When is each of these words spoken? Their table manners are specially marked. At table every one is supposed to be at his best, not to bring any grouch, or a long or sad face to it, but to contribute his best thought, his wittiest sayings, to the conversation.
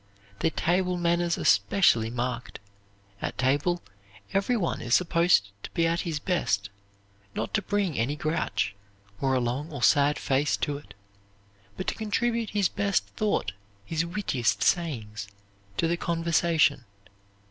Their 0.39 0.49
table 0.49 0.97
manners 0.97 1.37
are 1.37 1.45
specially 1.45 2.09
marked. 2.09 2.57
At 3.21 3.37
table 3.37 3.83
every 4.33 4.57
one 4.57 4.81
is 4.81 4.95
supposed 4.95 5.51
to 5.61 5.69
be 5.75 5.85
at 5.85 6.01
his 6.01 6.17
best, 6.19 6.71
not 7.35 7.53
to 7.53 7.61
bring 7.61 7.99
any 7.99 8.15
grouch, 8.15 8.73
or 9.19 9.35
a 9.35 9.39
long 9.39 9.71
or 9.71 9.83
sad 9.83 10.17
face 10.17 10.57
to 10.57 10.79
it, 10.79 10.95
but 11.77 11.85
to 11.85 11.93
contribute 11.93 12.49
his 12.49 12.67
best 12.67 13.05
thought, 13.09 13.51
his 13.85 14.03
wittiest 14.03 14.63
sayings, 14.63 15.27
to 15.77 15.87
the 15.87 15.97
conversation. 15.97 16.85